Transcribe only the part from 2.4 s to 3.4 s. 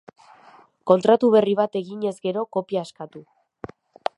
kopia eskatu.